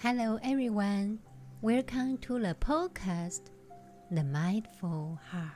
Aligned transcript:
Hello, 0.00 0.38
everyone. 0.44 1.18
Welcome 1.60 2.18
to 2.18 2.38
the 2.38 2.54
podcast, 2.54 3.50
The 4.12 4.22
Mindful 4.22 5.18
Heart. 5.28 5.50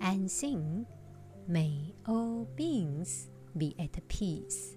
And 0.00 0.30
Xin, 0.30 0.86
May 1.46 1.92
all 2.06 2.48
beings 2.56 3.28
be 3.54 3.74
at 3.78 4.08
peace. 4.08 4.76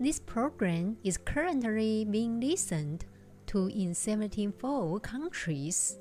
This 0.00 0.18
program 0.18 0.96
is 1.04 1.16
currently 1.18 2.04
being 2.04 2.40
listened 2.40 3.04
to 3.46 3.68
in 3.68 3.94
74 3.94 4.98
countries, 4.98 6.00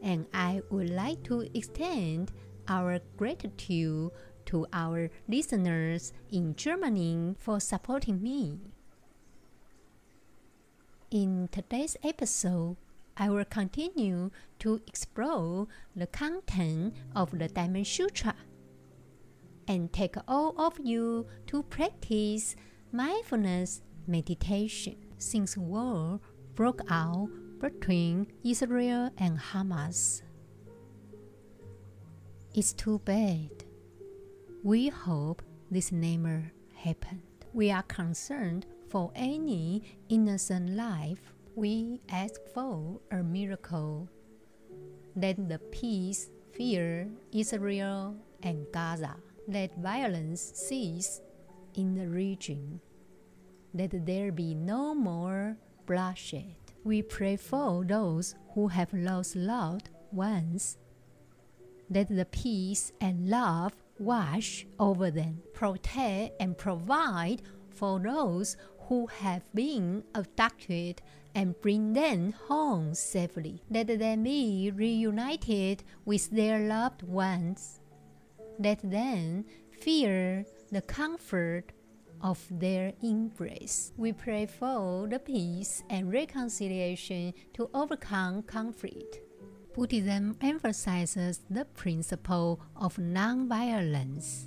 and 0.00 0.26
I 0.32 0.62
would 0.70 0.88
like 0.88 1.22
to 1.24 1.42
extend 1.52 2.32
our 2.68 3.00
gratitude 3.18 4.12
to 4.46 4.66
our 4.72 5.10
listeners 5.28 6.14
in 6.32 6.56
Germany 6.56 7.34
for 7.38 7.60
supporting 7.60 8.22
me. 8.22 8.60
In 11.14 11.48
today's 11.52 11.96
episode, 12.02 12.76
I 13.16 13.30
will 13.30 13.44
continue 13.44 14.32
to 14.58 14.82
explore 14.88 15.68
the 15.94 16.08
content 16.08 16.96
of 17.14 17.30
the 17.38 17.46
Diamond 17.46 17.86
Sutra 17.86 18.34
and 19.68 19.92
take 19.92 20.16
all 20.26 20.60
of 20.60 20.80
you 20.82 21.28
to 21.46 21.62
practice 21.62 22.56
mindfulness 22.90 23.82
meditation 24.08 24.96
since 25.16 25.56
war 25.56 26.18
broke 26.56 26.80
out 26.90 27.28
between 27.60 28.26
Israel 28.42 29.10
and 29.16 29.38
Hamas. 29.38 30.22
It's 32.56 32.72
too 32.72 32.98
bad. 33.04 33.62
We 34.64 34.88
hope 34.88 35.42
this 35.70 35.92
never 35.92 36.50
happened. 36.74 37.22
We 37.52 37.70
are 37.70 37.84
concerned 37.84 38.66
for 38.94 39.10
any 39.16 39.82
innocent 40.08 40.70
life. 40.70 41.18
We 41.56 42.00
ask 42.10 42.40
for 42.54 43.00
a 43.10 43.24
miracle. 43.24 44.08
Let 45.16 45.48
the 45.48 45.58
peace 45.58 46.30
fear 46.52 47.10
Israel 47.32 48.14
and 48.44 48.64
Gaza. 48.72 49.16
Let 49.48 49.76
violence 49.82 50.40
cease 50.54 51.20
in 51.74 51.96
the 51.96 52.06
region. 52.06 52.80
Let 53.74 54.06
there 54.06 54.30
be 54.30 54.54
no 54.54 54.94
more 54.94 55.56
bloodshed. 55.86 56.54
We 56.84 57.02
pray 57.02 57.34
for 57.34 57.84
those 57.84 58.36
who 58.54 58.68
have 58.68 58.94
lost 58.94 59.34
loved 59.34 59.90
ones 60.12 60.78
let 61.90 62.08
the 62.08 62.24
peace 62.24 62.92
and 63.00 63.28
love 63.28 63.74
wash 63.98 64.66
over 64.80 65.10
them. 65.10 65.42
Protect 65.52 66.40
and 66.40 66.56
provide 66.56 67.42
for 67.74 68.00
those 68.00 68.56
who 68.88 69.06
have 69.06 69.42
been 69.54 70.04
abducted 70.14 71.00
and 71.34 71.60
bring 71.60 71.92
them 71.92 72.32
home 72.32 72.94
safely. 72.94 73.62
Let 73.70 73.86
them 73.86 74.22
be 74.22 74.70
reunited 74.74 75.82
with 76.04 76.30
their 76.30 76.60
loved 76.60 77.02
ones. 77.02 77.80
Let 78.58 78.78
them 78.88 79.44
feel 79.80 80.44
the 80.70 80.82
comfort 80.82 81.72
of 82.20 82.40
their 82.50 82.92
embrace. 83.02 83.92
We 83.96 84.12
pray 84.12 84.46
for 84.46 85.08
the 85.08 85.18
peace 85.18 85.82
and 85.90 86.12
reconciliation 86.12 87.34
to 87.54 87.68
overcome 87.74 88.42
conflict. 88.42 89.20
Buddhism 89.74 90.36
emphasizes 90.40 91.40
the 91.50 91.64
principle 91.64 92.60
of 92.76 92.96
nonviolence, 92.96 94.46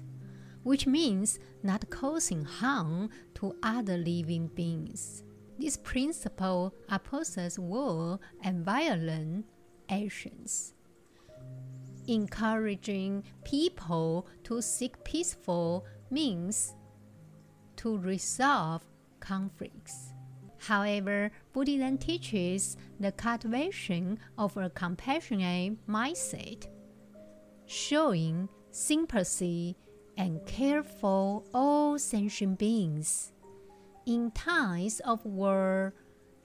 which 0.67 0.85
means 0.85 1.39
not 1.63 1.89
causing 1.89 2.43
harm 2.43 3.09
to 3.33 3.55
other 3.63 3.95
living 3.95 4.47
beings. 4.47 5.23
This 5.57 5.77
principle 5.77 6.73
opposes 6.89 7.57
war 7.57 8.19
and 8.43 8.65
violent 8.65 9.45
actions. 9.89 10.73
Encouraging 12.09 13.23
people 13.45 14.27
to 14.43 14.61
seek 14.61 15.01
peaceful 15.05 15.85
means 16.11 16.75
to 17.77 17.97
resolve 17.99 18.83
conflicts. 19.21 20.11
However, 20.57 21.31
Buddhism 21.53 21.97
teaches 21.97 22.75
the 22.99 23.13
cultivation 23.13 24.19
of 24.37 24.57
a 24.57 24.69
compassionate 24.69 25.77
mindset, 25.87 26.67
showing 27.67 28.49
sympathy 28.71 29.77
and 30.17 30.45
care 30.45 30.83
for 30.83 31.43
all 31.53 31.97
sentient 31.99 32.57
beings. 32.57 33.31
In 34.05 34.31
times 34.31 34.99
of 35.01 35.25
war, 35.25 35.93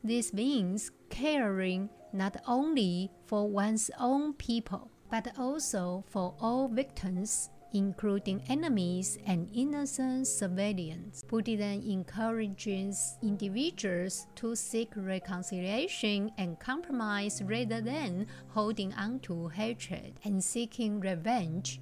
these 0.04 0.30
beings 0.30 0.90
caring 1.10 1.88
not 2.12 2.36
only 2.46 3.10
for 3.26 3.48
one's 3.48 3.90
own 3.98 4.34
people, 4.34 4.90
but 5.10 5.38
also 5.38 6.04
for 6.08 6.34
all 6.40 6.68
victims 6.68 7.50
including 7.72 8.42
enemies 8.48 9.18
and 9.26 9.48
innocent 9.54 10.26
civilians. 10.26 11.22
Buddhism 11.28 11.82
encourages 11.88 13.16
individuals 13.22 14.26
to 14.36 14.54
seek 14.54 14.90
reconciliation 14.96 16.30
and 16.38 16.58
compromise 16.60 17.42
rather 17.42 17.80
than 17.80 18.26
holding 18.48 18.92
on 18.94 19.20
to 19.20 19.48
hatred 19.48 20.14
and 20.24 20.42
seeking 20.42 21.00
revenge. 21.00 21.80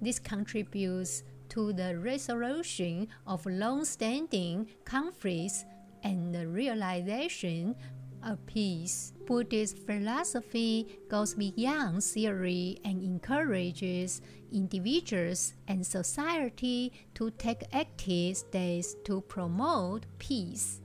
This 0.00 0.18
contributes 0.18 1.24
to 1.50 1.72
the 1.72 1.98
resolution 1.98 3.08
of 3.26 3.44
long 3.46 3.84
standing 3.84 4.68
conflicts 4.84 5.64
and 6.02 6.34
the 6.34 6.46
realization 6.46 7.74
of 8.22 8.44
peace. 8.46 9.12
Buddhist 9.26 9.78
philosophy 9.86 10.98
goes 11.08 11.34
beyond 11.34 12.02
theory 12.02 12.78
and 12.84 13.02
encourages 13.02 14.20
individuals 14.52 15.54
and 15.66 15.86
society 15.86 16.92
to 17.14 17.30
take 17.32 17.64
active 17.72 18.36
steps 18.36 18.96
to 19.04 19.20
promote 19.22 20.06
peace. 20.18 20.80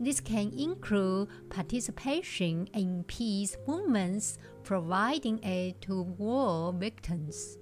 This 0.00 0.20
can 0.20 0.52
include 0.56 1.28
participation 1.50 2.68
in 2.72 3.04
peace 3.04 3.56
movements, 3.66 4.38
providing 4.62 5.40
aid 5.42 5.80
to 5.82 6.02
war 6.02 6.72
victims, 6.72 7.58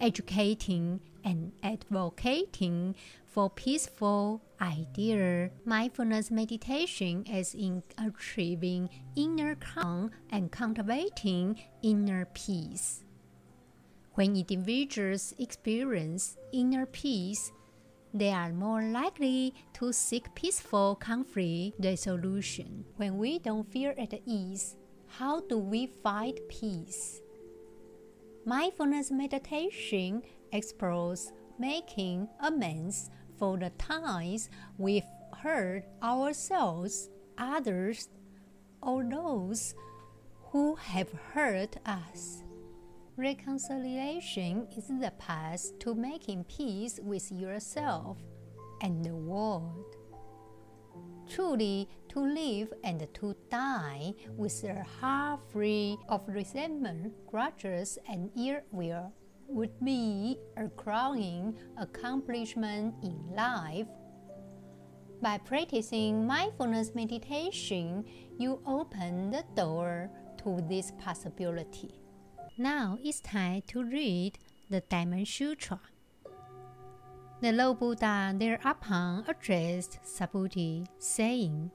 educating 0.00 1.00
and 1.24 1.52
advocating 1.62 2.94
for 3.26 3.50
peaceful 3.50 4.40
idea. 4.60 5.50
Mindfulness 5.64 6.30
meditation 6.30 7.24
is 7.24 7.54
in 7.54 7.82
achieving 7.98 8.88
inner 9.16 9.54
calm 9.54 10.10
and 10.30 10.50
cultivating 10.50 11.60
inner 11.82 12.24
peace. 12.34 13.04
When 14.14 14.36
individuals 14.36 15.34
experience 15.38 16.36
inner 16.52 16.86
peace, 16.86 17.52
they 18.12 18.32
are 18.32 18.52
more 18.52 18.82
likely 18.82 19.54
to 19.74 19.92
seek 19.92 20.34
peaceful 20.34 20.96
conflict 20.96 21.76
resolution. 21.78 22.84
When 22.96 23.18
we 23.18 23.38
don't 23.38 23.70
feel 23.70 23.94
at 23.96 24.12
ease, 24.26 24.74
how 25.06 25.40
do 25.42 25.58
we 25.58 25.86
find 26.02 26.40
peace? 26.48 27.20
Mindfulness 28.46 29.10
meditation 29.10 30.22
explores 30.52 31.30
making 31.58 32.26
amends 32.40 33.10
for 33.38 33.58
the 33.58 33.70
times 33.70 34.48
we've 34.78 35.04
hurt 35.42 35.84
ourselves, 36.02 37.10
others, 37.36 38.08
or 38.82 39.04
those 39.04 39.74
who 40.52 40.74
have 40.76 41.12
hurt 41.34 41.76
us. 41.84 42.42
Reconciliation 43.16 44.66
is 44.74 44.88
the 44.88 45.12
path 45.18 45.78
to 45.80 45.94
making 45.94 46.44
peace 46.44 46.98
with 47.02 47.30
yourself 47.30 48.16
and 48.80 49.04
the 49.04 49.14
world. 49.14 49.96
Truly, 51.28 51.88
to 52.08 52.20
live 52.20 52.72
and 52.82 53.06
to 53.14 53.36
die 53.50 54.14
with 54.36 54.64
a 54.64 54.82
heart 54.82 55.40
free 55.52 55.96
of 56.08 56.22
resentment, 56.26 57.12
grudges, 57.26 57.98
and 58.08 58.30
ill 58.36 58.60
will 58.72 59.12
would 59.46 59.78
be 59.84 60.38
a 60.56 60.68
crowning 60.68 61.56
accomplishment 61.76 62.94
in 63.02 63.34
life. 63.34 63.86
By 65.20 65.38
practicing 65.38 66.26
mindfulness 66.26 66.94
meditation, 66.94 68.04
you 68.38 68.62
open 68.64 69.30
the 69.30 69.44
door 69.54 70.10
to 70.38 70.64
this 70.68 70.92
possibility. 70.98 72.00
Now 72.56 72.98
it's 73.02 73.20
time 73.20 73.62
to 73.68 73.84
read 73.84 74.38
the 74.70 74.80
Diamond 74.80 75.28
Sutra. 75.28 75.80
The 77.40 77.52
Lord 77.52 77.78
Buddha 77.78 78.34
thereupon 78.36 79.24
addressed 79.26 79.98
Subhuti, 80.04 80.86
saying, 80.98 81.70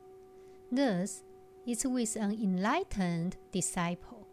Thus 0.72 1.24
is 1.66 1.88
with 1.88 2.16
an 2.18 2.34
enlightened 2.34 3.38
disciple 3.52 4.28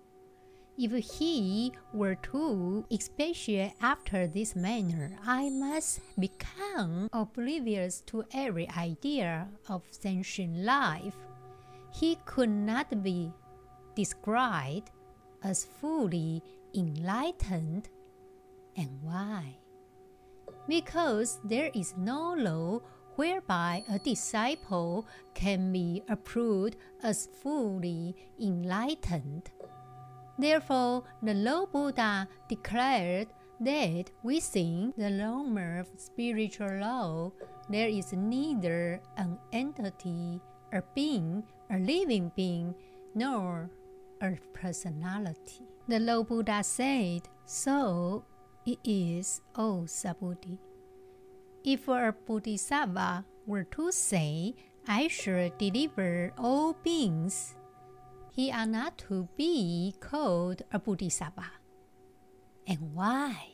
If 0.77 0.93
he 0.93 1.73
were 1.95 2.17
to 2.17 2.85
expatiate 2.91 3.73
after 3.81 4.27
this 4.27 4.55
manner, 4.55 5.17
I 5.25 5.49
must 5.49 6.01
become 6.21 7.09
oblivious 7.15 8.03
to 8.09 8.25
every 8.35 8.69
idea 8.69 9.49
of 9.71 9.85
sentient 9.91 10.59
life. 10.59 11.17
He 11.95 12.19
could 12.27 12.51
not 12.51 13.03
be 13.03 13.33
described 13.95 14.91
as 15.43 15.65
fully 15.65 16.43
enlightened. 16.75 17.89
And 18.77 19.01
why? 19.01 19.62
Because 20.73 21.39
there 21.45 21.71
is 21.75 21.93
no 21.99 22.33
law 22.33 22.81
whereby 23.17 23.85
a 23.93 23.99
disciple 23.99 25.07
can 25.35 25.71
be 25.71 26.03
approved 26.09 26.77
as 27.03 27.29
fully 27.43 28.17
enlightened. 28.41 29.51
Therefore, 30.39 31.05
the 31.23 31.35
Lord 31.35 31.73
Buddha 31.73 32.27
declared 32.49 33.29
that 33.61 34.05
within 34.23 34.95
the 34.97 35.11
of 35.79 35.89
spiritual 35.99 36.79
law, 36.81 37.33
there 37.69 37.89
is 37.89 38.15
neither 38.15 39.03
an 39.19 39.39
entity, 39.53 40.41
a 40.73 40.83
being, 40.95 41.45
a 41.71 41.77
living 41.77 42.33
being, 42.35 42.75
nor 43.15 43.69
a 44.23 44.39
personality. 44.55 45.69
The 45.87 46.01
Lord 46.01 46.29
Buddha 46.29 46.63
said, 46.65 47.29
So 47.45 48.25
it 48.65 48.79
is, 48.85 49.41
oh, 49.57 49.81
O 49.81 49.87
Subhuti. 49.87 50.59
If 51.65 51.89
a 51.89 52.15
Bodhisattva 52.27 53.25
were 53.47 53.65
to 53.65 53.93
say, 53.93 54.55
I 54.87 55.09
should 55.09 55.59
deliver 55.59 56.33
all 56.39 56.75
beings, 56.83 57.55
he 58.35 58.51
are 58.51 58.67
not 58.67 58.99
to 59.09 59.29
be 59.37 59.95
called 60.01 60.63
a 60.73 60.79
Bodhisattva. 60.79 61.51
And 62.67 62.95
why? 62.95 63.49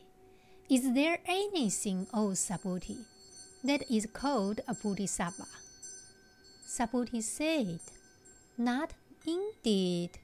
Is 0.70 0.92
there 0.92 1.18
anything, 1.26 2.06
oh, 2.12 2.28
O 2.28 2.30
Subhuti, 2.30 2.98
that 3.64 3.82
is 3.90 4.06
called 4.12 4.60
a 4.68 4.74
Bodhisattva? 4.74 5.46
Subhuti 6.66 7.22
said, 7.22 7.80
Not 8.56 8.92
indeed. 9.26 10.18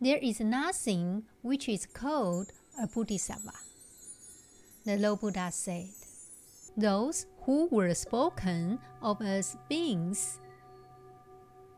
There 0.00 0.18
is 0.18 0.38
nothing 0.38 1.24
which 1.42 1.68
is 1.68 1.86
called 1.86 2.52
a 2.80 2.86
Bodhisattva. 2.86 3.52
The 4.84 4.96
Lord 4.96 5.20
Buddha 5.20 5.50
said, 5.50 5.88
Those 6.76 7.26
who 7.42 7.68
were 7.70 7.94
spoken 7.94 8.78
of 9.02 9.20
as 9.22 9.56
beings, 9.68 10.38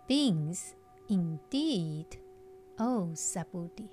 beings 0.06 0.74
Indeed, 1.08 2.18
O 2.78 3.10
Subhuti, 3.14 3.88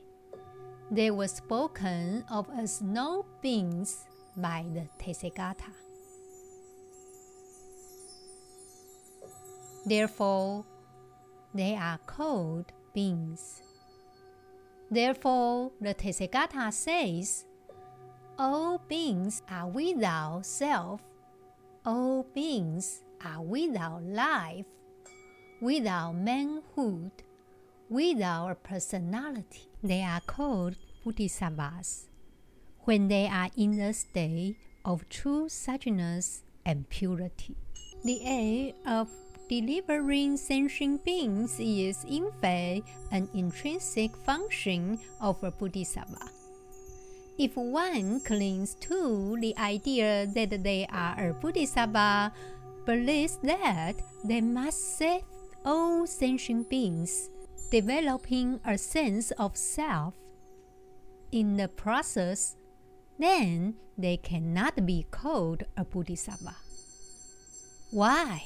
they 0.92 1.10
were 1.10 1.28
spoken 1.28 2.24
of 2.30 2.48
as 2.56 2.82
no 2.82 3.26
beings 3.42 4.06
by 4.36 4.66
the 4.74 4.88
Tathagata. 5.04 5.74
Therefore, 9.86 10.66
they 11.54 11.76
are 11.76 11.98
called 12.06 12.72
beings. 12.94 13.64
Therefore, 14.90 15.72
the 15.82 15.94
Tathagata 15.94 16.72
says, 16.72 17.46
All 18.38 18.82
beings 18.88 19.42
are 19.50 19.68
without 19.68 20.46
self, 20.46 21.02
all 21.86 22.26
beings 22.34 23.02
are 23.26 23.42
without 23.42 24.04
life, 24.04 24.66
without 25.62 26.14
manhood, 26.14 27.12
without 27.90 28.64
personality. 28.64 29.68
They 29.84 30.04
are 30.04 30.22
called 30.22 30.78
bodhisattvas 31.04 32.08
when 32.86 33.10
they 33.10 33.28
are 33.28 33.50
in 33.58 33.78
the 33.78 33.94
state 33.94 34.56
of 34.86 35.10
true 35.10 35.48
suchness 35.48 36.42
and 36.66 36.88
purity. 36.90 37.56
The 38.04 38.22
aim 38.24 38.74
of 38.86 39.10
delivering 39.50 40.38
sentient 40.38 41.04
beings 41.04 41.60
is, 41.60 42.04
in 42.04 42.32
fact, 42.42 42.88
an 43.12 43.30
intrinsic 43.34 44.16
function 44.18 45.00
of 45.22 45.42
a 45.44 45.52
bodhisattva. 45.52 46.30
If 47.38 47.56
one 47.56 48.20
clings 48.22 48.76
to 48.90 49.38
the 49.40 49.56
idea 49.58 50.28
that 50.34 50.64
they 50.64 50.88
are 50.92 51.30
a 51.30 51.34
bodhisattva, 51.34 52.34
believes 52.86 53.38
that 53.44 53.96
they 54.24 54.42
must 54.42 54.98
save 54.98 55.22
all 55.64 56.08
sentient 56.08 56.70
beings 56.70 57.30
developing 57.70 58.60
a 58.66 58.78
sense 58.78 59.32
of 59.32 59.56
self. 59.56 60.16
In 61.32 61.58
the 61.58 61.68
process, 61.68 62.56
then 63.20 63.76
they 63.98 64.18
cannot 64.18 64.86
be 64.86 65.06
called 65.12 65.64
a 65.76 65.84
bodhisattva. 65.84 66.56
Why? 67.92 68.44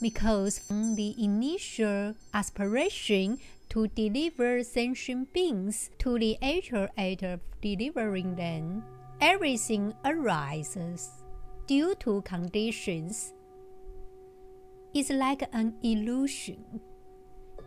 Because 0.00 0.58
from 0.58 0.94
the 0.94 1.14
initial 1.22 2.14
aspiration 2.34 3.38
to 3.70 3.88
deliver 3.88 4.62
sentient 4.62 5.32
beings 5.32 5.90
to 5.98 6.18
the 6.18 6.36
actual 6.42 6.88
act 6.98 7.22
of 7.22 7.40
delivering 7.62 8.36
them, 8.36 8.84
everything 9.20 9.94
arises 10.04 11.10
due 11.66 11.94
to 11.96 12.22
conditions 12.22 13.32
It's 14.94 15.10
like 15.10 15.44
an 15.52 15.74
illusion. 15.82 16.80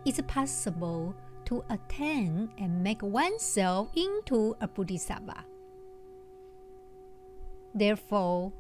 It's 0.04 0.20
possible 0.26 1.14
to 1.46 1.64
attain 1.70 2.50
and 2.58 2.82
make 2.82 3.04
oneself 3.04 3.90
into 3.96 4.56
a 4.60 4.68
bodhisattva. 4.68 5.46
Therefore, 7.76 8.52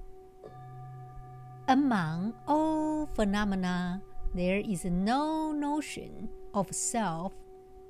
among 1.69 2.33
all 2.47 3.05
phenomena, 3.13 4.01
there 4.33 4.57
is 4.57 4.85
no 4.85 5.51
notion 5.51 6.27
of 6.55 6.73
self, 6.73 7.31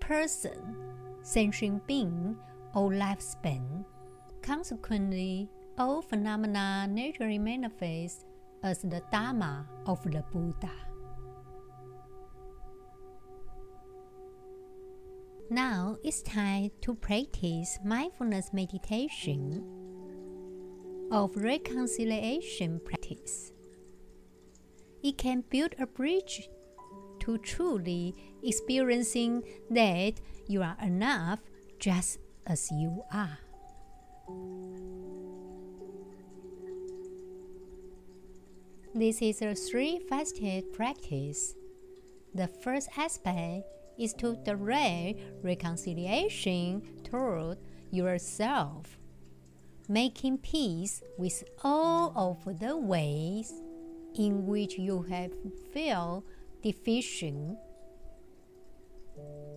person, 0.01 0.75
sentient 1.23 1.87
being, 1.87 2.35
or 2.75 2.91
lifespan. 2.91 3.85
Consequently, 4.41 5.49
all 5.77 6.01
phenomena 6.01 6.87
naturally 6.91 7.39
manifest 7.39 8.25
as 8.63 8.79
the 8.81 9.01
Dharma 9.13 9.65
of 9.85 10.03
the 10.03 10.23
Buddha. 10.31 10.75
Now 15.49 15.95
it's 16.03 16.21
time 16.21 16.69
to 16.81 16.93
practice 16.93 17.79
mindfulness 17.83 18.51
meditation 18.51 19.63
of 21.11 21.35
reconciliation 21.37 22.81
practice. 22.83 23.53
It 25.01 25.17
can 25.17 25.43
build 25.49 25.75
a 25.79 25.85
bridge 25.85 26.49
to 27.19 27.37
truly 27.37 28.15
experiencing 28.43 29.43
that 29.69 30.19
you 30.47 30.61
are 30.61 30.77
enough 30.81 31.39
just 31.79 32.19
as 32.45 32.69
you 32.71 33.03
are. 33.13 33.39
This 38.93 39.21
is 39.21 39.41
a 39.41 39.53
three 39.53 39.99
faceted 40.09 40.73
practice. 40.73 41.55
The 42.33 42.47
first 42.47 42.89
aspect 42.97 43.63
is 43.97 44.13
to 44.15 44.35
direct 44.43 45.19
reconciliation 45.43 46.81
toward 47.03 47.59
yourself, 47.91 48.97
making 49.87 50.39
peace 50.39 51.01
with 51.17 51.43
all 51.63 52.11
of 52.15 52.59
the 52.59 52.75
ways 52.75 53.53
in 54.15 54.45
which 54.45 54.77
you 54.77 55.03
have 55.03 55.31
felt 55.73 56.23
deficient. 56.61 57.57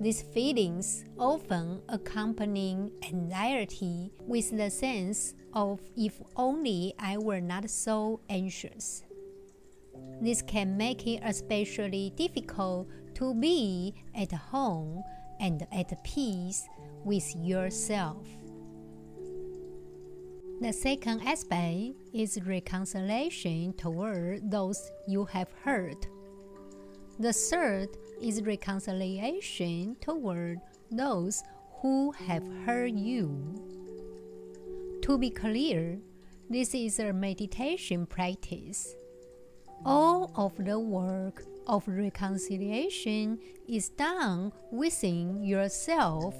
These 0.00 0.22
feelings 0.22 1.04
often 1.18 1.82
accompany 1.88 2.90
anxiety 3.08 4.12
with 4.20 4.56
the 4.56 4.70
sense 4.70 5.34
of 5.54 5.80
if 5.96 6.20
only 6.36 6.94
I 6.98 7.18
were 7.18 7.40
not 7.40 7.70
so 7.70 8.20
anxious. 8.28 9.04
This 10.20 10.42
can 10.42 10.76
make 10.76 11.06
it 11.06 11.20
especially 11.24 12.12
difficult 12.16 12.88
to 13.14 13.34
be 13.34 13.94
at 14.14 14.32
home 14.32 15.02
and 15.40 15.66
at 15.72 16.02
peace 16.04 16.66
with 17.04 17.34
yourself. 17.36 18.26
The 20.62 20.72
second 20.72 21.22
aspect 21.26 21.96
is 22.14 22.38
reconciliation 22.46 23.72
toward 23.72 24.48
those 24.48 24.92
you 25.08 25.24
have 25.24 25.48
hurt. 25.64 26.06
The 27.18 27.32
third 27.32 27.88
is 28.22 28.40
reconciliation 28.42 29.96
toward 30.00 30.60
those 30.88 31.42
who 31.80 32.12
have 32.12 32.44
hurt 32.64 32.92
you. 32.92 33.28
To 35.02 35.18
be 35.18 35.30
clear, 35.30 35.98
this 36.48 36.76
is 36.76 37.00
a 37.00 37.12
meditation 37.12 38.06
practice 38.06 38.94
all 39.84 40.30
of 40.36 40.52
the 40.64 40.78
work 40.78 41.42
of 41.66 41.88
reconciliation 41.88 43.40
is 43.68 43.88
done 43.88 44.52
within 44.70 45.42
yourself. 45.42 46.36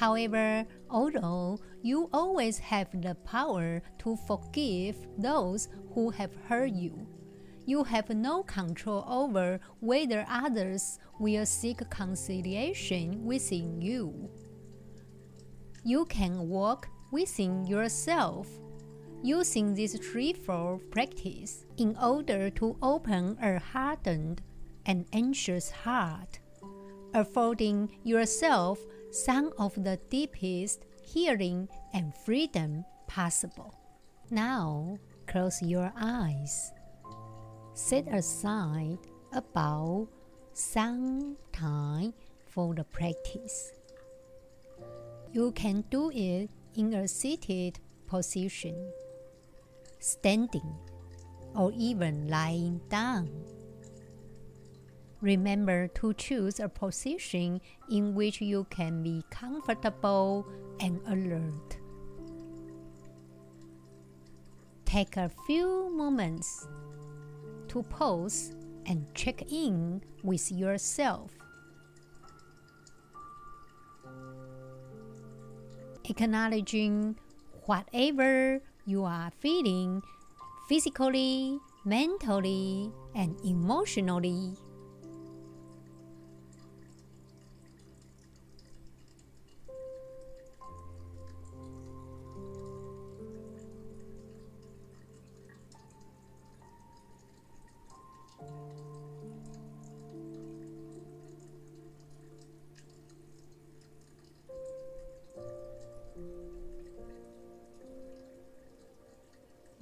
However, 0.00 0.64
although 0.88 1.58
you 1.82 2.08
always 2.10 2.58
have 2.58 2.88
the 3.02 3.14
power 3.16 3.82
to 3.98 4.16
forgive 4.26 4.96
those 5.18 5.68
who 5.92 6.08
have 6.08 6.34
hurt 6.48 6.72
you, 6.72 7.06
you 7.66 7.84
have 7.84 8.08
no 8.08 8.42
control 8.42 9.04
over 9.06 9.60
whether 9.80 10.24
others 10.26 10.98
will 11.18 11.44
seek 11.44 11.86
conciliation 11.90 13.26
within 13.26 13.82
you. 13.82 14.30
You 15.84 16.06
can 16.06 16.48
work 16.48 16.88
within 17.12 17.66
yourself 17.66 18.48
using 19.22 19.74
this 19.74 19.98
threefold 19.98 20.90
practice 20.90 21.66
in 21.76 21.94
order 22.02 22.48
to 22.48 22.74
open 22.80 23.36
a 23.42 23.58
hardened 23.58 24.40
and 24.86 25.04
anxious 25.12 25.70
heart, 25.70 26.40
affording 27.12 27.98
yourself 28.02 28.78
some 29.10 29.52
of 29.58 29.74
the 29.74 29.98
deepest 30.08 30.84
healing 31.02 31.68
and 31.92 32.14
freedom 32.14 32.84
possible. 33.06 33.74
Now, 34.30 34.98
close 35.26 35.60
your 35.62 35.92
eyes. 35.96 36.72
Set 37.74 38.06
aside 38.08 38.98
about 39.32 40.08
some 40.52 41.36
time 41.52 42.14
for 42.46 42.74
the 42.74 42.84
practice. 42.84 43.72
You 45.32 45.52
can 45.52 45.84
do 45.90 46.10
it 46.12 46.50
in 46.76 46.94
a 46.94 47.06
seated 47.08 47.78
position, 48.06 48.92
standing, 49.98 50.76
or 51.54 51.72
even 51.76 52.28
lying 52.28 52.80
down. 52.88 53.30
Remember 55.20 55.86
to 55.88 56.14
choose 56.14 56.60
a 56.60 56.68
position 56.68 57.60
in 57.90 58.14
which 58.14 58.40
you 58.40 58.66
can 58.70 59.02
be 59.02 59.22
comfortable 59.30 60.46
and 60.80 61.00
alert. 61.06 61.76
Take 64.86 65.18
a 65.18 65.30
few 65.46 65.90
moments 65.90 66.66
to 67.68 67.82
pause 67.84 68.52
and 68.86 69.06
check 69.14 69.52
in 69.52 70.02
with 70.24 70.50
yourself. 70.50 71.30
Acknowledging 76.08 77.16
whatever 77.66 78.60
you 78.86 79.04
are 79.04 79.30
feeling 79.38 80.02
physically, 80.66 81.58
mentally, 81.84 82.90
and 83.14 83.38
emotionally. 83.44 84.56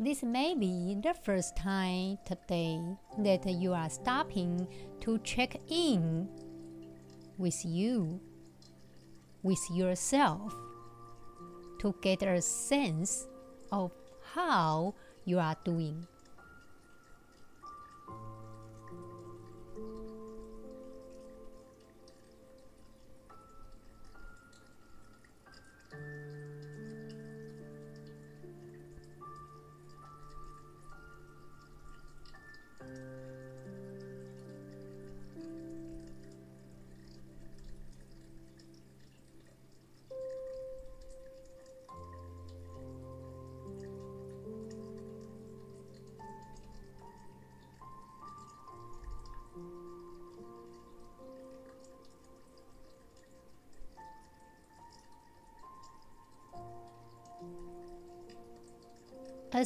This 0.01 0.23
may 0.23 0.55
be 0.55 0.97
the 1.03 1.13
first 1.13 1.57
time 1.57 2.19
today 2.25 2.81
that 3.19 3.45
you 3.47 3.75
are 3.75 3.91
stopping 3.91 4.69
to 5.01 5.19
check 5.25 5.57
in 5.69 6.29
with 7.37 7.65
you, 7.65 8.21
with 9.43 9.59
yourself, 9.75 10.55
to 11.81 11.93
get 12.01 12.23
a 12.23 12.41
sense 12.41 13.27
of 13.73 13.91
how 14.35 14.95
you 15.25 15.41
are 15.41 15.57
doing. 15.65 16.07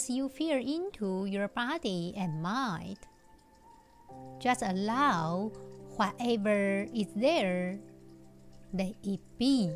As 0.02 0.10
you 0.10 0.28
feel 0.28 0.58
into 0.58 1.26
your 1.26 1.46
body 1.46 2.12
and 2.16 2.42
mind. 2.42 2.98
Just 4.40 4.62
allow 4.62 5.52
whatever 5.94 6.86
is 6.92 7.06
there, 7.14 7.78
let 8.74 8.96
it 9.04 9.20
be. 9.38 9.70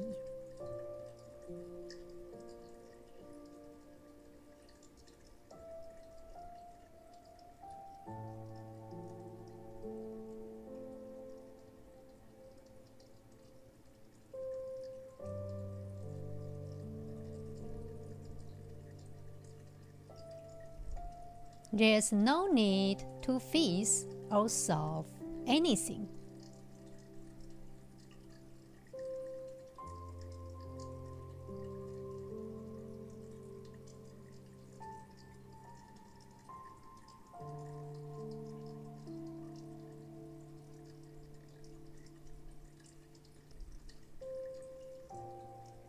There's 21.76 22.10
no 22.10 22.46
need 22.46 23.04
to 23.20 23.38
fix 23.38 24.06
or 24.32 24.48
solve 24.48 25.04
anything. 25.46 26.08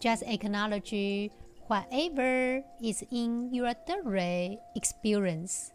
Just 0.01 0.23
acknowledge 0.27 1.31
whatever 1.67 2.61
is 2.83 3.05
in 3.09 3.53
your 3.53 3.71
direct 3.87 4.59
experience. 4.75 5.71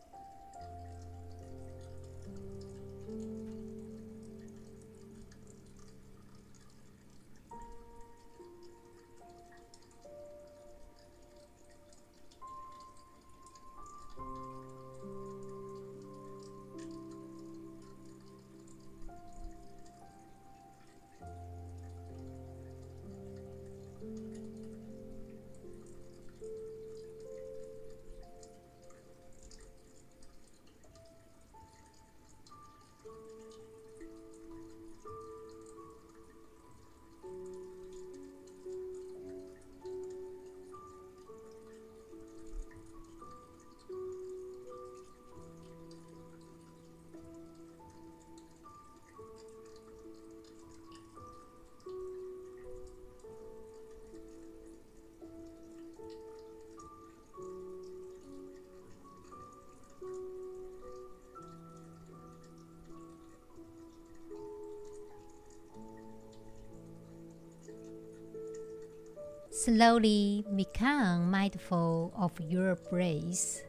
Slowly 69.53 70.47
become 70.57 71.31
mindful 71.31 72.11
of 72.17 72.33
your 72.41 72.75
breath. 72.75 73.63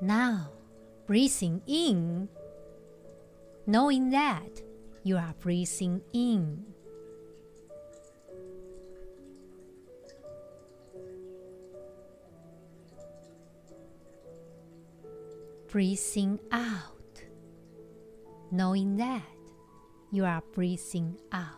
Now, 0.00 0.48
breathing 1.06 1.60
in, 1.66 2.30
knowing 3.66 4.08
that 4.08 4.62
you 5.02 5.18
are 5.18 5.34
breathing 5.38 6.00
in. 6.14 6.64
Breathing 15.70 16.40
out, 16.50 17.22
knowing 18.50 18.96
that 18.96 19.37
you 20.10 20.24
are 20.24 20.42
breathing 20.54 21.16
out. 21.32 21.57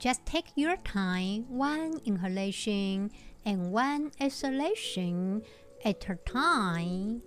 Just 0.00 0.24
take 0.24 0.46
your 0.54 0.78
time, 0.78 1.44
one 1.50 2.00
inhalation 2.06 3.10
and 3.44 3.70
one 3.70 4.12
exhalation 4.18 5.42
at 5.84 6.08
a 6.08 6.16
time. 6.24 7.20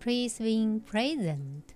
Please 0.00 0.38
being 0.38 0.80
present. 0.80 1.75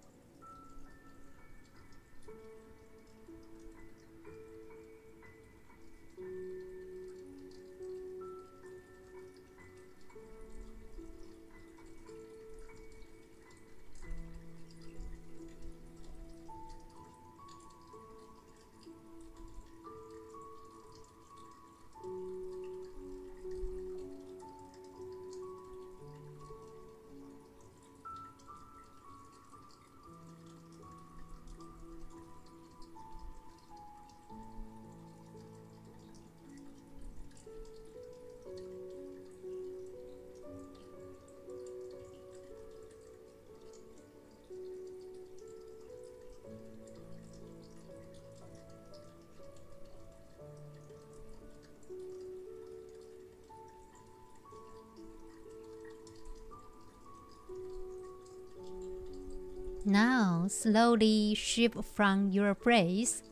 Now 59.84 60.46
slowly 60.48 61.34
shift 61.34 61.82
from 61.84 62.28
your 62.28 62.54
breath 62.54 63.22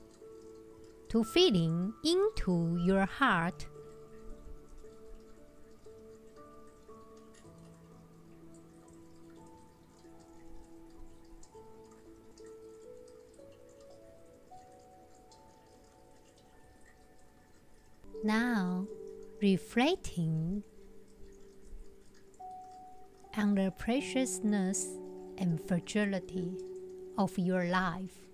to 1.10 1.22
feeling 1.22 1.92
into 2.04 2.78
your 2.84 3.04
heart. 3.04 3.66
Now 18.24 18.86
reflecting 19.40 20.64
on 23.36 23.54
the 23.54 23.70
preciousness 23.78 24.86
and 25.38 25.60
fragility 25.66 26.56
of 27.16 27.38
your 27.38 27.64
life. 27.64 28.27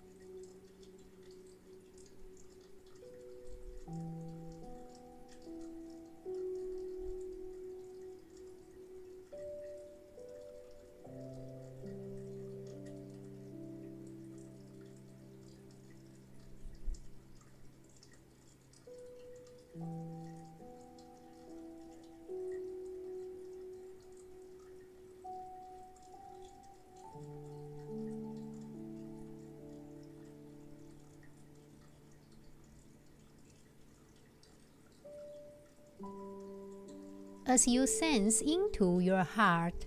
As 37.55 37.69
you 37.69 37.87
sense 37.87 38.41
into 38.41 38.99
your 38.99 39.23
heart. 39.23 39.87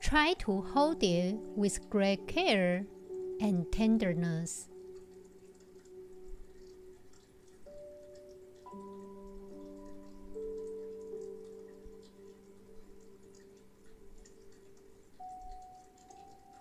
Try 0.00 0.32
to 0.40 0.62
hold 0.62 1.00
it 1.00 1.36
with 1.54 1.88
great 1.88 2.26
care 2.26 2.84
and 3.40 3.70
tenderness. 3.70 4.68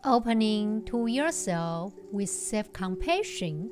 Opening 0.06 0.86
to 0.86 1.08
yourself 1.08 1.94
with 2.12 2.30
self 2.30 2.72
compassion. 2.74 3.72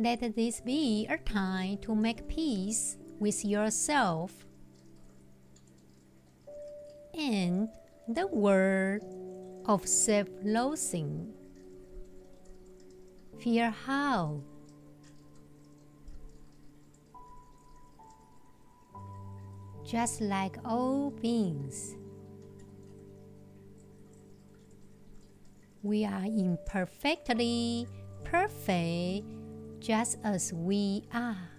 Let 0.00 0.34
this 0.34 0.62
be 0.62 1.06
a 1.10 1.18
time 1.18 1.76
to 1.82 1.94
make 1.94 2.26
peace 2.26 2.96
with 3.18 3.44
yourself 3.44 4.32
and 7.12 7.68
the 8.08 8.26
world 8.26 9.02
of 9.66 9.86
self 9.86 10.26
loathing. 10.42 11.34
Fear 13.40 13.74
how? 13.84 14.40
Just 19.84 20.22
like 20.22 20.56
all 20.64 21.10
beings, 21.10 21.94
we 25.82 26.06
are 26.06 26.24
imperfectly 26.24 27.86
perfect 28.24 29.39
just 29.80 30.18
as 30.22 30.52
we 30.52 31.04
are. 31.12 31.50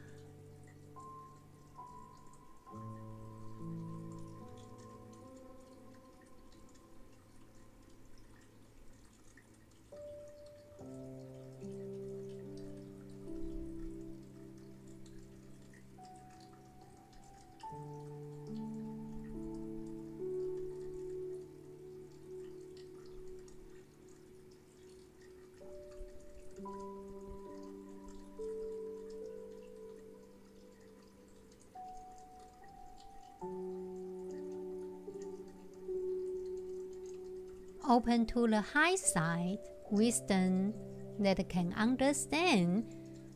Open 37.91 38.25
to 38.25 38.47
the 38.47 38.61
high 38.61 38.95
side 38.95 39.59
wisdom 39.89 40.73
that 41.19 41.37
can 41.49 41.73
understand 41.73 42.85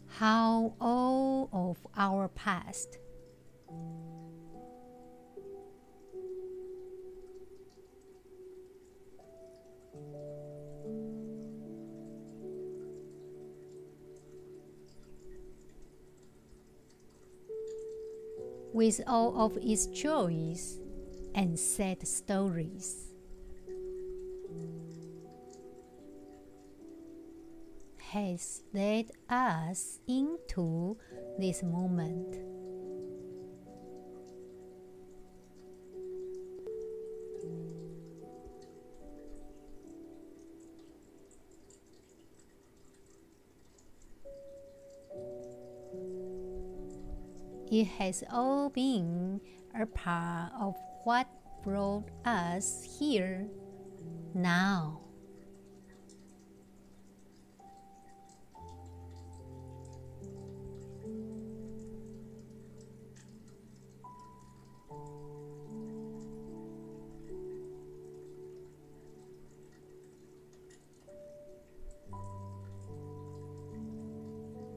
how 0.07 0.73
all 0.79 1.49
of 1.51 1.77
our 1.97 2.29
past 2.29 2.97
with 18.73 19.01
all 19.05 19.37
of 19.37 19.57
its 19.61 19.87
joys 19.87 20.79
and 21.33 21.59
sad 21.59 22.07
stories. 22.07 23.14
Has 28.15 28.63
led 28.73 29.11
us 29.29 29.99
into 30.07 30.95
this 31.37 31.61
moment. 31.61 32.37
It 47.69 47.87
has 47.99 48.23
all 48.31 48.69
been 48.69 49.41
a 49.77 49.85
part 49.85 50.53
of 50.57 50.75
what 51.03 51.27
brought 51.65 52.07
us 52.23 52.97
here 52.97 53.49
now. 54.33 55.04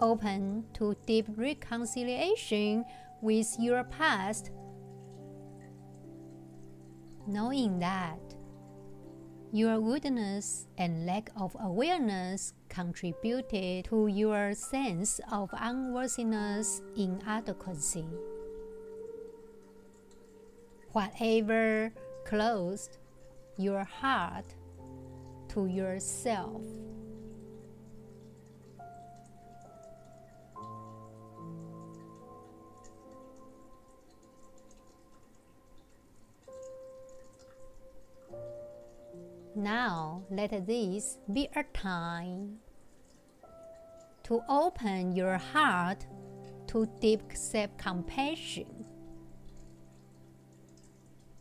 Open 0.01 0.65
to 0.75 0.97
deep 1.07 1.27
reconciliation 1.37 2.85
with 3.21 3.57
your 3.59 3.85
past, 3.85 4.51
knowing 7.27 7.79
that 7.79 8.19
your 9.53 9.81
goodness 9.81 10.67
and 10.77 11.07
lack 11.07 11.31
of 11.37 11.57
awareness 11.61 12.53
contributed 12.69 13.87
to 13.87 14.07
your 14.07 14.53
sense 14.55 15.21
of 15.33 15.49
unworthiness, 15.53 16.83
inadequacy. 16.97 18.07
Whatever 20.93 21.93
closed 22.27 22.99
your 23.57 23.85
heart 23.85 24.55
to 25.49 25.67
yourself. 25.67 26.63
Now 39.59 40.23
let 40.31 40.69
this 40.69 41.19
be 41.33 41.49
a 41.57 41.65
time 41.65 42.61
to 44.23 44.41
open 44.49 45.17
your 45.17 45.37
heart 45.37 46.07
to 46.69 46.87
deep 47.01 47.23
self 47.35 47.77
compassion, 47.77 48.87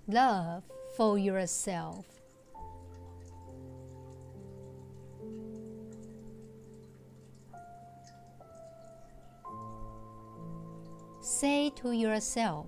love 0.08 0.64
for 0.96 1.20
yourself. 1.20 2.08
Say 11.22 11.70
to 11.76 11.92
yourself, 11.92 12.66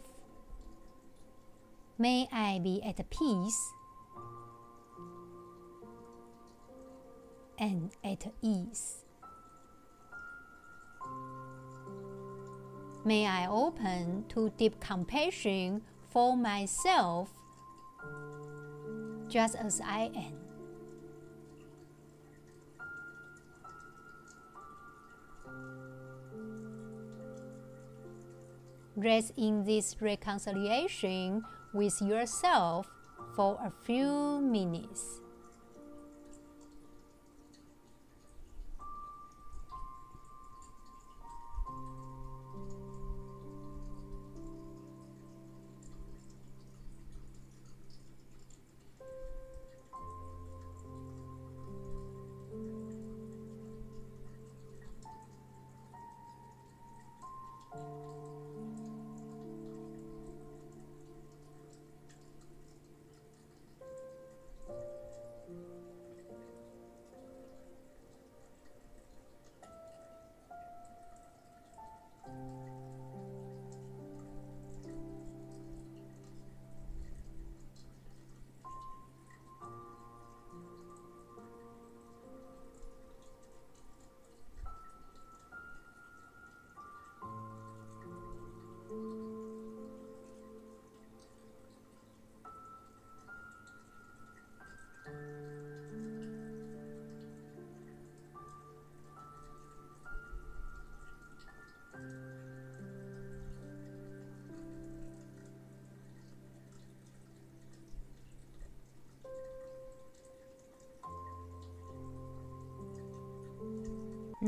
May 1.98 2.28
I 2.32 2.60
be 2.60 2.84
at 2.84 3.10
peace 3.10 3.74
and 7.60 7.92
at 8.04 8.26
ease. 8.42 9.04
May 13.06 13.28
I 13.28 13.48
open 13.48 14.26
to 14.30 14.50
deep 14.58 14.80
compassion 14.80 15.82
for 16.10 16.36
myself 16.36 17.30
just 19.30 19.56
as 19.56 19.82
I 19.84 20.12
am. 20.16 20.34
Rest 28.96 29.32
in 29.38 29.64
this 29.64 29.96
reconciliation 30.02 31.44
with 31.74 32.02
yourself 32.02 32.90
for 33.34 33.58
a 33.64 33.72
few 33.86 34.42
minutes. 34.42 35.19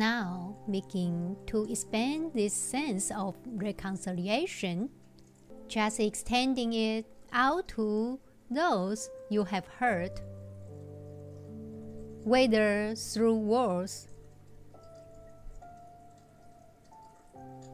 Now 0.01 0.55
begin 0.71 1.37
to 1.45 1.69
expand 1.69 2.33
this 2.33 2.55
sense 2.55 3.11
of 3.11 3.35
reconciliation, 3.45 4.89
just 5.67 5.99
extending 5.99 6.73
it 6.73 7.05
out 7.31 7.67
to 7.77 8.19
those 8.49 9.11
you 9.29 9.43
have 9.43 9.67
hurt, 9.67 10.19
whether 12.23 12.95
through 12.95 13.35
words, 13.35 14.07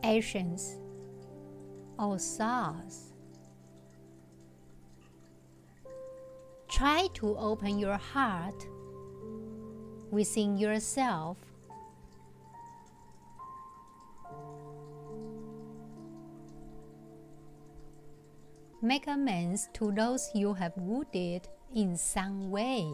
actions, 0.03 0.75
or 1.97 2.19
thoughts. 2.19 3.13
Try 6.67 7.07
to 7.13 7.37
open 7.37 7.79
your 7.79 7.95
heart 7.95 8.67
within 10.11 10.57
yourself 10.57 11.37
Make 18.87 19.07
amends 19.07 19.67
to 19.73 19.91
those 19.91 20.31
you 20.33 20.53
have 20.53 20.71
wounded 20.77 21.45
in 21.75 21.97
some 21.97 22.49
way. 22.49 22.87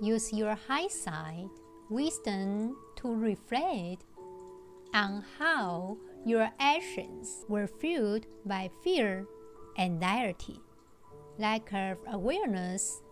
Use 0.00 0.32
your 0.32 0.56
hindsight 0.66 1.46
wisdom 1.90 2.76
to 2.96 3.14
reflect 3.14 4.02
on 4.94 5.24
how 5.38 5.96
your 6.24 6.50
actions 6.58 7.44
were 7.48 7.66
fueled 7.66 8.26
by 8.44 8.70
fear, 8.82 9.26
anxiety, 9.78 10.60
lack 11.38 11.72
of 11.72 11.98
awareness, 12.08 13.02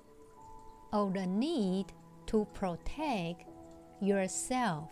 or 0.93 1.11
the 1.11 1.27
need 1.27 1.87
to 2.27 2.47
protect 2.55 3.45
yourself. 4.01 4.91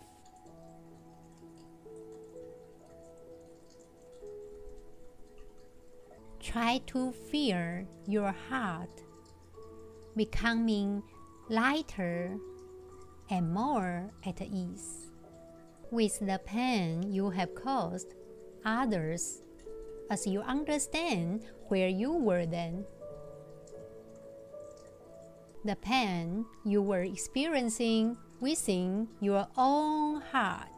Try 6.39 6.81
to 6.87 7.11
feel 7.11 7.85
your 8.07 8.31
heart 8.49 9.03
becoming 10.15 11.03
lighter 11.49 12.37
and 13.29 13.53
more 13.53 14.09
at 14.25 14.41
ease 14.41 15.06
with 15.91 16.19
the 16.19 16.39
pain 16.45 17.11
you 17.11 17.29
have 17.29 17.55
caused 17.55 18.13
others 18.65 19.41
as 20.09 20.25
you 20.27 20.41
understand 20.41 21.45
where 21.67 21.87
you 21.87 22.13
were 22.13 22.45
then. 22.45 22.85
The 25.65 25.75
pain 25.75 26.45
you 26.65 26.81
were 26.81 27.01
experiencing 27.01 28.17
within 28.39 29.09
your 29.19 29.47
own 29.57 30.21
heart. 30.21 30.76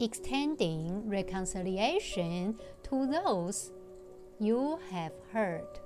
Extending 0.00 1.08
reconciliation 1.08 2.58
to 2.82 3.06
those 3.06 3.72
you 4.40 4.78
have 4.90 5.12
hurt. 5.32 5.80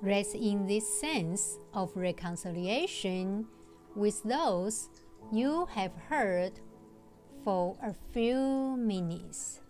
Rest 0.00 0.34
in 0.34 0.66
this 0.66 1.00
sense 1.00 1.58
of 1.74 1.90
reconciliation 1.96 3.46
with 3.96 4.22
those 4.22 4.88
you 5.32 5.66
have 5.66 5.92
hurt 6.08 6.60
for 7.42 7.76
a 7.82 7.94
few 8.12 8.76
minutes. 8.76 9.60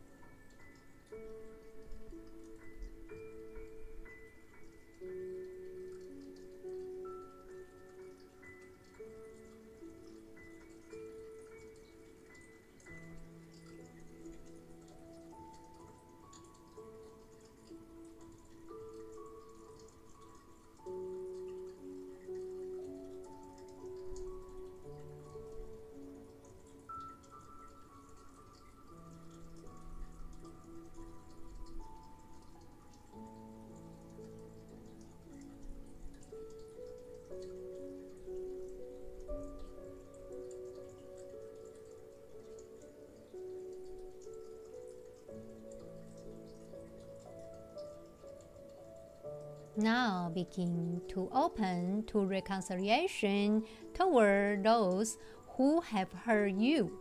Now 49.78 50.30
begin 50.34 51.02
to 51.08 51.28
open 51.32 52.04
to 52.06 52.24
reconciliation 52.24 53.62
toward 53.92 54.64
those 54.64 55.18
who 55.56 55.82
have 55.82 56.10
hurt 56.24 56.54
you. 56.54 56.98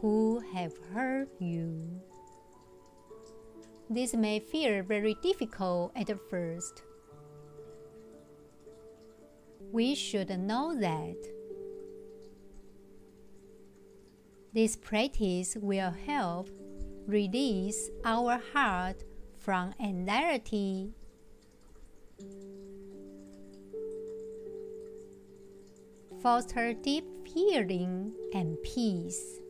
Who 0.00 0.40
have 0.54 0.72
hurt 0.94 1.28
you. 1.40 2.00
This 3.90 4.14
may 4.14 4.38
feel 4.38 4.84
very 4.84 5.16
difficult 5.20 5.90
at 5.96 6.08
first. 6.30 6.84
We 9.72 9.96
should 9.96 10.30
know 10.38 10.78
that 10.78 11.16
this 14.54 14.76
practice 14.76 15.56
will 15.60 15.90
help 16.06 16.50
release 17.06 17.90
our 18.04 18.40
heart 18.52 19.02
from 19.38 19.74
anxiety 19.80 20.94
foster 26.22 26.72
deep 26.72 27.04
healing 27.26 28.12
and 28.32 28.56
peace. 28.62 29.40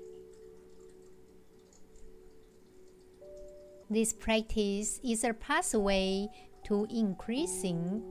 This 3.91 4.15
practice 4.15 4.99
is 5.05 5.23
a 5.23 5.35
pathway 5.35 6.29
to 6.65 6.87
increasing 6.89 8.03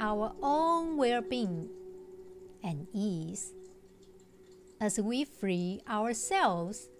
our 0.00 0.34
own 0.42 0.98
well 0.98 1.22
being 1.22 1.70
and 2.62 2.86
ease 2.92 3.54
as 4.82 5.00
we 5.00 5.24
free 5.24 5.80
ourselves 5.88 6.90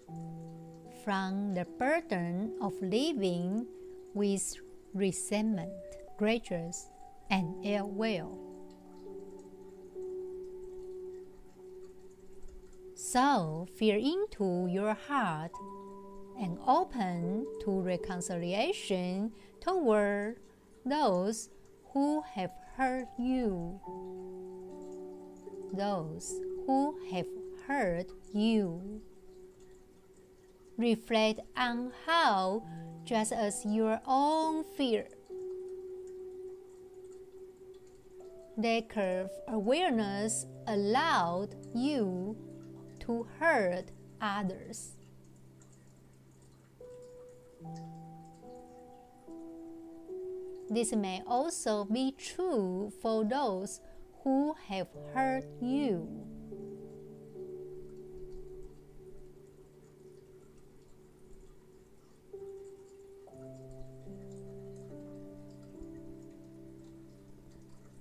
from 1.04 1.52
the 1.52 1.66
burden 1.78 2.56
of 2.62 2.72
living 2.80 3.66
with 4.14 4.54
resentment, 4.94 5.72
grudges, 6.16 6.88
and 7.30 7.54
ill 7.64 7.90
will. 7.90 8.50
So, 13.12 13.66
feel 13.75 13.96
into 13.96 14.68
your 14.70 14.94
heart 14.94 15.51
and 16.40 16.57
open 16.64 17.44
to 17.64 17.81
reconciliation 17.81 19.33
toward 19.61 20.37
those 20.87 21.51
who 21.92 22.23
have 22.35 22.53
hurt 22.77 23.09
you. 23.18 23.81
Those 25.73 26.38
who 26.66 27.01
have 27.11 27.27
hurt 27.66 28.07
you. 28.33 29.03
Reflect 30.79 31.40
on 31.57 31.90
how, 32.07 32.62
just 33.03 33.33
as 33.33 33.64
your 33.66 34.01
own 34.07 34.62
fear 34.77 35.09
lack 38.57 38.90
curve 38.90 39.31
awareness 39.49 40.44
allowed 40.66 41.55
you 41.75 42.37
to 43.01 43.27
hurt 43.39 43.91
others. 44.21 44.93
This 50.71 50.95
may 50.95 51.21
also 51.27 51.85
be 51.85 52.13
true 52.13 52.93
for 53.03 53.25
those 53.25 53.81
who 54.23 54.55
have 54.69 54.87
hurt 55.13 55.45
you. 55.61 56.07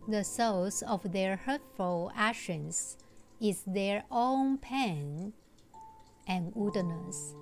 The 0.08 0.24
source 0.24 0.82
of 0.82 1.12
their 1.12 1.36
hurtful 1.38 2.12
actions 2.16 2.98
is 3.42 3.64
their 3.66 4.04
own 4.12 4.58
pain 4.58 5.34
and 6.28 6.54
woundedness. 6.54 7.36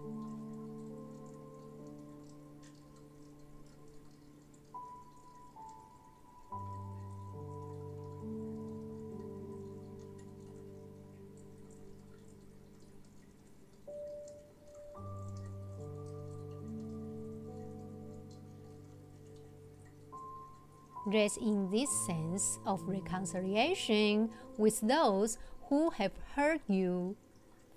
rest 21.07 21.37
in 21.37 21.69
this 21.71 21.89
sense 22.05 22.59
of 22.65 22.81
reconciliation 22.83 24.29
with 24.57 24.81
those 24.81 25.37
who 25.69 25.89
have 25.91 26.13
heard 26.35 26.61
you 26.67 27.15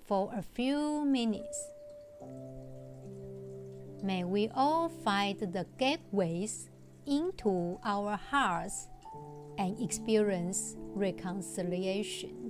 for 0.07 0.31
a 0.33 0.41
few 0.41 1.05
minutes. 1.05 1.67
May 4.03 4.23
we 4.23 4.49
all 4.55 4.89
find 4.89 5.39
the 5.39 5.65
gateways 5.77 6.69
into 7.05 7.79
our 7.83 8.17
hearts 8.17 8.87
and 9.57 9.79
experience 9.81 10.75
reconciliation. 10.95 12.40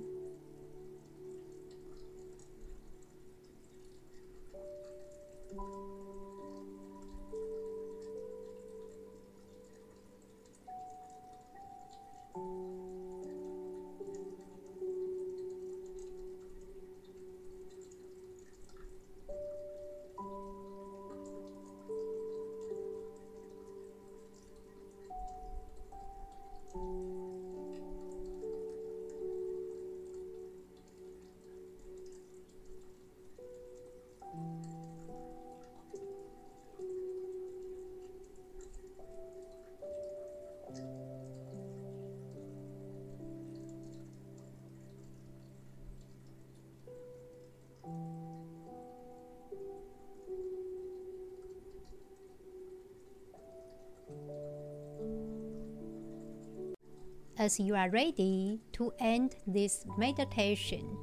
As 57.42 57.58
you 57.58 57.74
are 57.74 57.90
ready 57.90 58.60
to 58.70 58.92
end 59.00 59.34
this 59.48 59.84
meditation. 59.98 60.96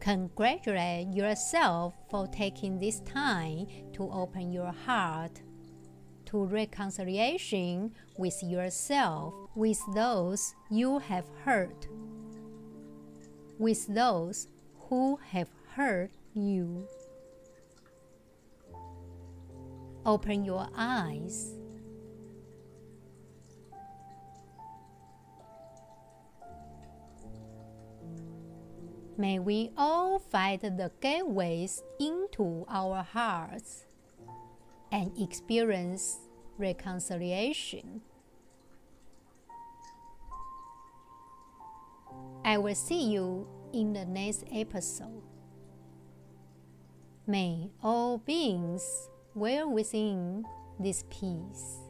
Congratulate 0.00 1.08
yourself 1.12 1.92
for 2.10 2.26
taking 2.28 2.78
this 2.78 3.00
time 3.00 3.66
to 3.92 4.10
open 4.10 4.50
your 4.50 4.72
heart 4.72 5.42
to 6.24 6.46
reconciliation 6.46 7.92
with 8.16 8.42
yourself, 8.42 9.34
with 9.54 9.78
those 9.94 10.54
you 10.70 10.98
have 11.00 11.26
hurt, 11.44 11.86
with 13.58 13.86
those 13.94 14.48
who 14.88 15.18
have 15.32 15.50
hurt 15.76 16.10
you. 16.32 16.88
Open 20.06 20.46
your 20.46 20.66
eyes 20.74 21.58
May 29.16 29.38
we 29.38 29.70
all 29.76 30.18
find 30.18 30.60
the 30.60 30.90
gateways 31.00 31.82
into 32.00 32.66
our 32.68 33.04
hearts 33.04 33.86
and 34.90 35.12
experience 35.16 36.18
reconciliation. 36.58 38.00
I 42.44 42.58
will 42.58 42.74
see 42.74 43.10
you 43.10 43.46
in 43.72 43.92
the 43.92 44.04
next 44.04 44.44
episode. 44.52 45.22
May 47.26 47.70
all 47.82 48.18
beings 48.18 49.08
dwell 49.32 49.70
within 49.70 50.44
this 50.78 51.04
peace. 51.08 51.83